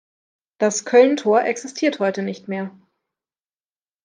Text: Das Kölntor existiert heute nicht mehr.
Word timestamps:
Das 0.57 0.83
Kölntor 0.83 1.43
existiert 1.43 1.99
heute 1.99 2.23
nicht 2.23 2.47
mehr. 2.47 2.71